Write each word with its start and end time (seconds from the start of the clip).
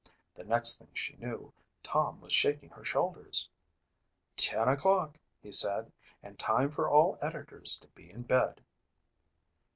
The 0.33 0.43
next 0.43 0.79
thing 0.79 0.89
she 0.95 1.15
knew 1.17 1.53
Tom 1.83 2.21
was 2.21 2.33
shaking 2.33 2.69
her 2.69 2.83
shoulders. 2.83 3.47
"Ten 4.35 4.67
o'clock," 4.67 5.19
he 5.43 5.51
said, 5.51 5.91
"and 6.23 6.39
time 6.39 6.71
for 6.71 6.89
all 6.89 7.19
editors 7.21 7.77
to 7.77 7.87
be 7.89 8.09
in 8.09 8.23
bed." 8.23 8.61